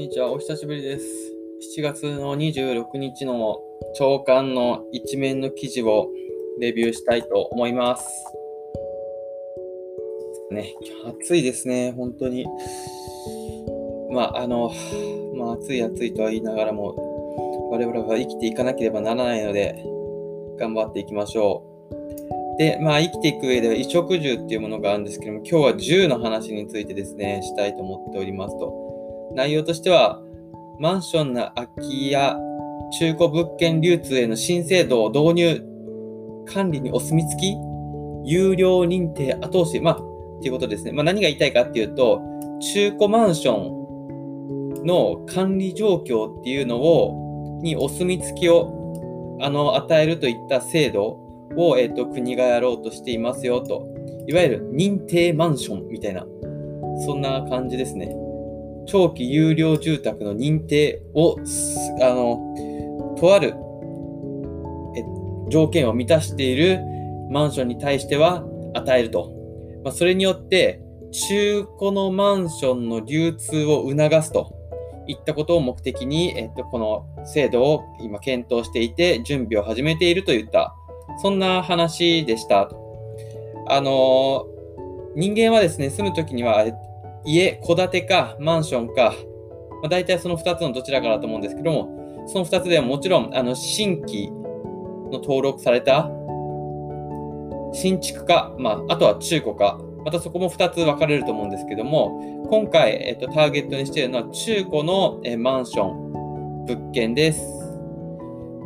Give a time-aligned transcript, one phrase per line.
[0.00, 0.32] にちは。
[0.32, 1.04] お久しぶりです。
[1.78, 3.60] 7月の26日の
[3.94, 6.08] 朝刊の一面の記事を
[6.58, 8.06] レビューしたいと思います。
[10.50, 10.72] ね、
[11.20, 12.46] 暑いですね、本当に。
[14.10, 14.72] まあ、あの、
[15.36, 19.84] まあ、暑い暑いとは言いながらも、我々は生きていかなければならないので、
[20.58, 21.62] 頑張っていきましょ
[22.54, 22.56] う。
[22.56, 28.89] で、まあ、生きていく上では衣食住っていうものがあるんですけども、今日は銃の話についてですね、したいと思っておりますと。
[29.34, 30.20] 内容としては、
[30.78, 32.36] マンションの空き家、
[32.98, 35.62] 中古物件流通への新制度を導入、
[36.46, 37.56] 管理にお墨付き、
[38.24, 40.92] 有料認定後押し、まあ、っていうことですね。
[40.92, 42.20] まあ、何が言いたいかっていうと、
[42.60, 51.18] 中古マンションの管理状況っていうのを、にお墨付きをあの与えるといった制度
[51.56, 53.86] を、えーと国がやろうとしていますよと。
[54.26, 56.26] いわゆる認定マンションみたいな、
[57.04, 58.19] そんな感じですね。
[58.90, 61.36] 長期有料住宅の認定を、
[62.02, 63.54] あの、とある
[65.48, 66.80] 条件を満たしている
[67.30, 69.32] マンションに対しては与えると。
[69.84, 70.82] まあ、それによって、
[71.12, 74.52] 中古のマンションの流通を促すと
[75.06, 80.74] いったことを目的に、えっと、この制度を今検討していて、準備を始めているといった、
[81.22, 82.68] そんな話でした。
[83.68, 84.46] あの、
[85.14, 86.64] 人間はですね、住むときには、
[87.24, 89.14] 家、戸建てかマンションか、
[89.82, 96.10] まあ、大体その2つのどちらかだと思うんですけども、その2つではもちろん、あの、新規の登録された
[97.72, 107.42] 新築か、まあ、あとは中古か、またそこも2つ分かれると思うんですけども、今回、えっと、ターゲットにしているのは中古のえマンション、物件です。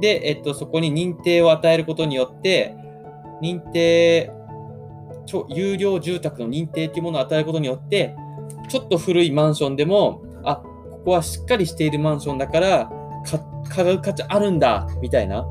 [0.00, 2.76] で、えっと、そこに認定を与えることによって、
[3.42, 4.30] 認定、
[5.48, 8.14] 有料住宅の認定というものを与えることによって、
[8.68, 12.90] ちょっと古いマンションでも、あ、ここはしっかりしているマンションだから、
[13.24, 13.38] か
[13.68, 15.46] 買う価値あるんだ、みたいな、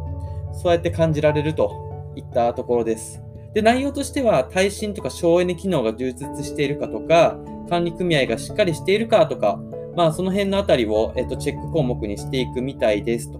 [0.54, 3.22] そうやって感じられるといったところです。
[3.54, 7.38] で、内容としては、耐震とか省エネ機能が充実しているかとか、
[7.70, 9.60] 管理組合がしっかりしているかとか、
[9.96, 13.40] まあ、その辺のあたりを、えっと、チェック項目にしていくみたいですと。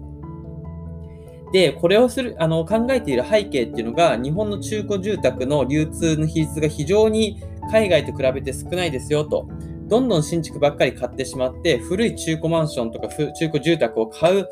[1.52, 7.40] で、これをする、あの、考えている背景っていうのが、日本の中古住宅の流通の比率が非常に
[7.70, 9.48] 海外と比べて少ないですよと。
[9.88, 14.44] どんどん新築ばっかり買ってしまって、古い中古マンションとか中古住宅を買うっ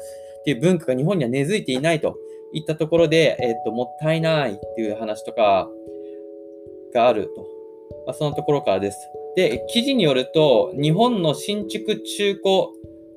[0.45, 2.17] ていう文化が日本には根付いていないと
[2.53, 5.69] いったところで、えっ、と、もったいないっていう話とか
[6.93, 7.47] があると。
[8.07, 8.99] まあ、そのところからです。
[9.37, 12.43] で、記事によると、日本の新築中古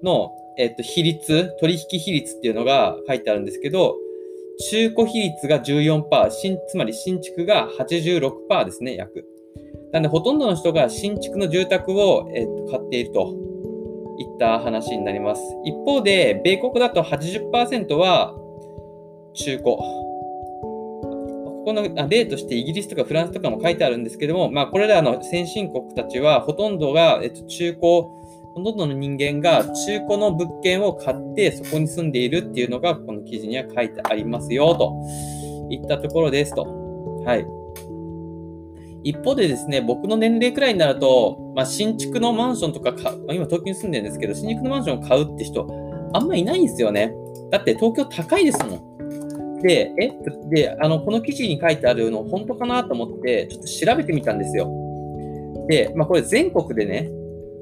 [0.03, 3.95] の、えっと、比率、取引比率っていうのが書いてあるんですけど、
[4.69, 9.25] 中古比率が14%、新つまり新築が86%ですね、約。
[9.91, 13.33] なんで、ほとんどの人が新築の住宅を、えー、買っていると
[14.19, 15.41] いった話になります。
[15.63, 18.35] 一方で、米国だと80%は
[19.33, 19.63] 中古。
[19.65, 34.93] ここの例としてイギリスとかフランスとかも書いてあるんですけども、まあ、これらの先進国たちはほとんどが、えっと、中古、ほとんどの人間が中古の物件を買ってそこに住んでいるっていうのがこの記事には書いてありますよと
[35.69, 36.63] いったところですと。
[37.25, 37.64] はい。
[39.05, 45.67] 一方でですね、僕の年齢くらいになると、まあ、新築のマンションとか買う、今東京に住んでるんですけど、新築のマンションを買うって人、
[46.11, 47.13] あんまいないんですよね。
[47.51, 49.61] だって東京高いですもん。
[49.61, 50.11] で、え
[50.49, 54.71] で、あの、この記事に書いてあるの本当かなと思って、ちょっと調べてみたんですよ。
[55.69, 57.11] で、まあ、これ全国でね、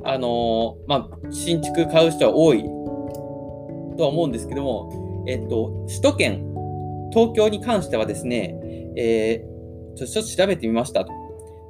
[0.05, 2.63] あのー、まあ、新築買う人は多い
[3.97, 8.55] とは思うんですけども、えっと、首都圏、東京に関してはですね、
[8.95, 11.22] えー、ちょっと調べてみましたと。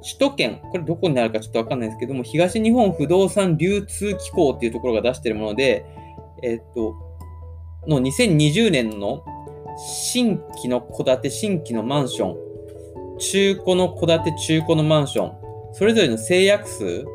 [0.04, 5.86] 首都圏、これどこになるかちょっとわかんないですけども、東日本不動産流通機構っていうところが出しているもので、
[6.42, 6.94] えっと、
[7.88, 9.24] の2020年の
[10.06, 15.32] 新規の戸建て、新規のマンション、中古の戸建て、中古のマンション、
[15.72, 17.06] それぞれの制約数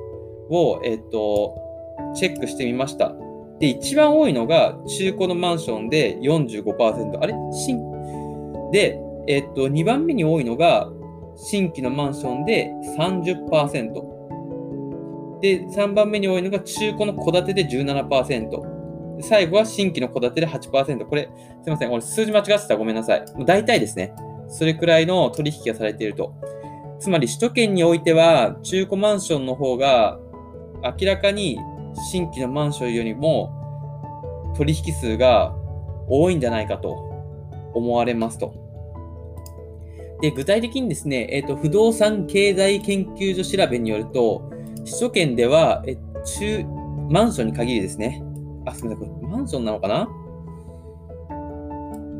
[0.49, 1.55] を、えっと、
[2.15, 3.13] チェックしてみました。
[3.59, 7.19] で、一番多いのが中古のマンションで45%。
[7.21, 7.33] あれ？
[7.51, 7.79] 新？
[8.71, 10.89] で、えっと、2番目に多いのが
[11.41, 14.19] 新規のマンションで30%。
[15.41, 19.21] で、3番目に多いのが中古の戸建てで17%。
[19.21, 21.05] 最後は新規の戸建てで8%。
[21.05, 21.29] これ、
[21.63, 21.91] すいません。
[21.91, 23.25] 俺数字間違ってたらごめんなさい。
[23.35, 24.13] もう大体ですね。
[24.47, 26.33] それくらいの取引がされていると。
[26.99, 30.19] つまり首都圏においては、中古マンションの方が
[30.83, 31.57] 明らかに
[32.11, 35.55] 新規のマンションよりも取引数が
[36.07, 36.91] 多いんじゃないかと
[37.73, 38.53] 思われますと。
[40.21, 44.51] で、具体的にですね、えっ、ー、と、不動産経済研究所調べによると、
[44.85, 46.63] 首都圏では、え中
[47.09, 48.21] マンションに限りですね。
[48.65, 50.09] あ、すみません、これマンションなのかな？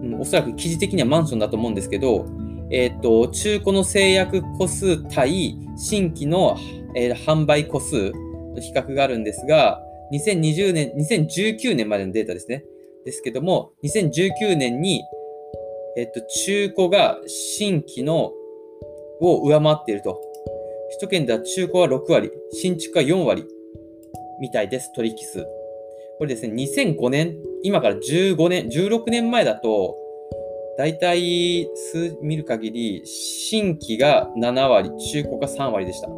[0.02, 2.26] うん、おそらく記事的にはマンションだと思うんですけど、
[2.72, 6.58] えっ、ー、と、中古の制約個数対新規の、
[6.96, 9.82] えー、販売個数の比較があるんですが、
[10.14, 12.64] 2020年、2019年までのデータですね。
[13.06, 15.04] ですけども、2019年に、
[15.98, 18.34] えっ、と、中古が新規の
[19.22, 20.22] を上回っていると。
[20.92, 23.46] 首都圏では中古は6割、新築は4割
[24.42, 25.46] みたいです、取引数。
[26.18, 29.96] これですね、2005年、今から15年、16年前だと、
[30.78, 36.10] 大体数見る限り、新規が7割、中古が3割でした。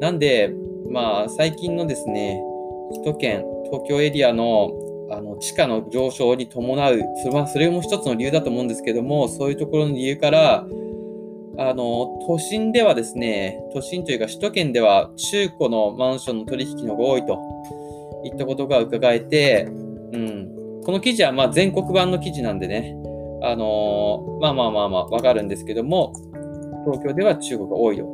[0.00, 0.52] なんで、
[0.90, 2.42] まあ、最近のですね、
[2.92, 4.70] 首都圏、東京エリアの
[5.12, 10.66] あの地価の上昇に伴う、それはそれも一つの理由だと思うんですけども、そういうところの理由から、
[11.58, 17.38] あの都心ではですね、都心というか首都圏では中古のマンションの取引のが多いと
[18.24, 19.66] いったことが伺えて、
[20.12, 22.96] うん、この記事はま全国版の記事なんでね、
[23.42, 26.14] あのまあまあまあまあわかるんですけども、
[26.86, 28.06] 東京では中国が多いよ。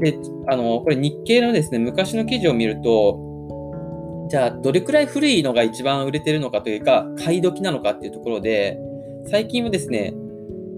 [0.00, 0.18] で、
[0.48, 3.31] あのこれ日経のですね、昔の記事を見ると、
[4.32, 8.78] じゃあどれくらい古いのが一番売れてるのかというか、買い時なのかっていうところで、
[9.30, 10.14] 最近はですね、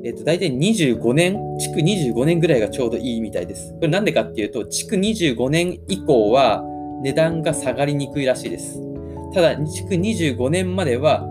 [0.05, 3.73] えっと、大体25年、築25年ぐらいがちょうどいいみたいです。
[3.75, 6.65] これなんでかっていうと、築25年以降は
[7.05, 8.81] 値段が下がりにくいらしいです。
[9.33, 11.25] ただ、築25年までは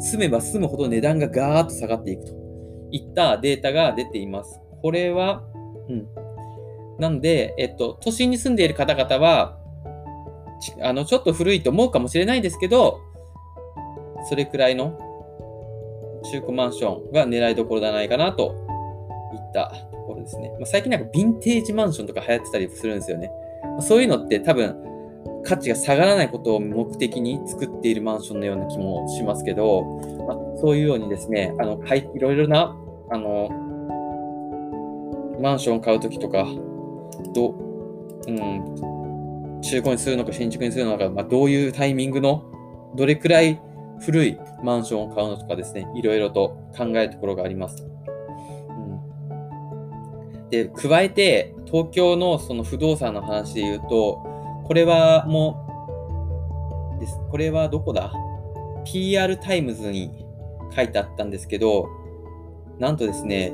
[0.00, 2.32] 住めば住むほど値段がガーッと下がっていくと
[2.90, 4.60] いったデータが出ています。
[4.82, 5.44] これは、
[5.88, 6.08] うん。
[6.98, 9.59] なんで、えっと、都心に住んでいる方々は、
[10.82, 13.00] あの、ちょっと古いと思うかもしれないですけど、
[14.28, 14.98] それくらいの
[16.24, 18.54] 中古マンションが狙いどころじゃないかなと
[19.32, 20.50] いったところですね。
[20.58, 23.30] まあ、最近なんかヴィンテージマンションとか流行ってたりするんですよね。
[23.62, 24.76] まあ、そういうのって多分
[25.44, 29.82] 価値が下がらないことを目的に作っているマンションのような気もしますけど、
[30.28, 32.76] まあ、そういうようにですね、あのいろいろな
[33.10, 33.48] あの
[35.40, 36.46] マンションを買うときとか、
[37.34, 37.54] ど
[38.26, 38.99] うん、
[39.62, 42.44] 中古にするのか新築にするのか、まあ、どういうタイミングの
[42.96, 43.60] どれくらい
[44.00, 47.84] 古いマンションを買うのとかですね、いろいろと考えるところがあります。
[48.68, 48.72] う
[50.46, 54.26] ん、で、加えて、東京のその不動産の話で言うと、
[54.64, 55.66] これはも
[56.96, 57.20] う、です。
[57.30, 58.12] これはどこだ
[58.84, 60.24] ?PR タイムズに
[60.74, 61.88] 書いてあったんですけど、
[62.78, 63.52] なんとですね、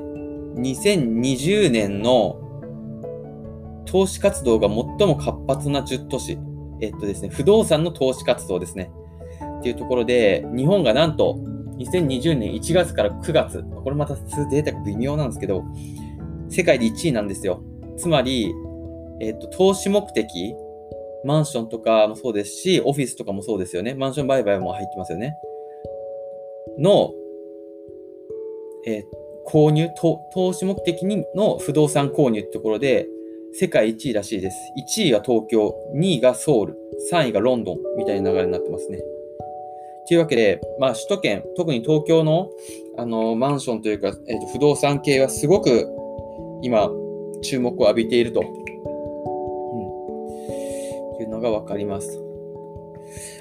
[0.57, 2.41] 2020年の
[3.85, 6.39] 投資活動が最も活発な10都市。
[6.81, 8.91] えっとですね、不動産の投資活動ですね。
[9.59, 11.39] っていうところで、日本がなんと
[11.79, 15.65] 2020年1月から9月、これまたデータが微妙なんですけど、
[16.49, 17.63] 世界で1位なんですよ。
[17.97, 18.53] つまり、
[19.21, 20.55] えっと、投資目的、
[21.25, 23.95] マンションとかもそうですし、オフィスとかもそうですよね。
[23.95, 25.37] マンション売買も入ってますよね。
[26.79, 27.13] の、
[28.87, 29.03] えー、
[29.47, 29.89] 購入
[30.33, 31.05] 投資目的
[31.35, 33.09] の不動産購入ってところで、
[33.59, 34.57] 世界1位らしいです。
[35.01, 36.77] 1位が東京、2位がソウル、
[37.11, 38.99] 3位がロンドンみたいな流れになってますね。
[40.07, 42.51] というわけで、まあ、首都圏、特に東京の
[42.99, 45.89] あのマンションというか、えーと、不動産系はすごく
[46.61, 46.91] 今、
[47.43, 48.47] 注目を浴びていると、うん、
[51.23, 52.23] いうのが分かります。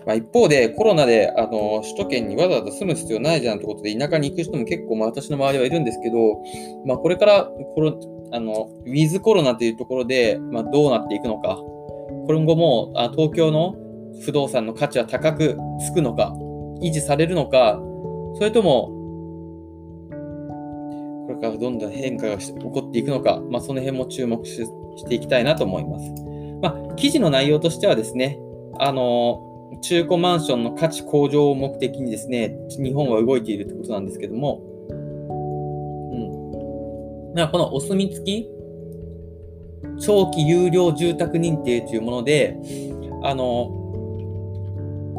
[0.06, 6.16] まあ、一方で、コロナであの首都圏にわざわざ住む必要ないじゃんということで、田舎に行く人も結構、まあ、私の周りはいるんですけど、
[6.86, 8.00] まあ、これからコロ
[8.36, 11.58] あのウィズコロナというところで、まあ、どうなっていくのか、
[12.28, 13.76] 今後もあ東京の
[14.24, 16.34] 不動産の価値は高くつくのか、
[16.82, 17.80] 維持されるのか、
[18.36, 18.92] それとも、
[21.28, 26.12] これからどんどん変化が起こっていくのか、まあ、その辺も注目していきたいなと思います。
[26.62, 28.38] まあ、記事の内容としてはですね、
[28.80, 29.42] あの、
[29.82, 34.62] 中古マンションの価値向上を目的にですね、日本は動いているということなんですけども、
[37.36, 37.52] うん。
[37.52, 38.50] このお墨付き、
[40.00, 42.58] 長期有料住宅認定というもので、
[43.24, 43.82] あの、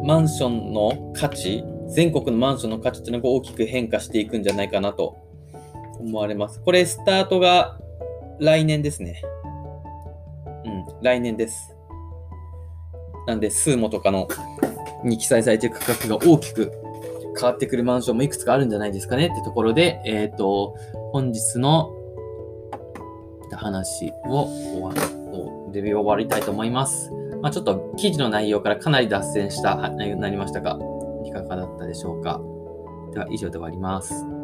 [0.03, 5.17] マンションの価値、全国のマンションの価値っていうのが大きく変化していくんじゃないかなと
[5.99, 6.61] 思われます。
[6.61, 7.77] これ、スタートが
[8.39, 9.21] 来年ですね。
[10.65, 11.75] うん、来年です。
[13.25, 14.27] なんで、スーモとかの
[15.03, 16.71] に記載されている価格が大きく
[17.37, 20.75] 変わってくるマンションもいくつかあるんじゃないですかねってところで、えっ、ー、と、
[21.11, 21.96] 本日の
[23.49, 24.93] た話を終わ
[25.73, 27.11] レビューを終わりたいと思います。
[27.41, 30.77] まあ、ちょっと記事の内容からかなり脱線した内容になりましたが、
[31.25, 32.41] いかがだったでしょうか？
[33.13, 34.36] では以上で終わります。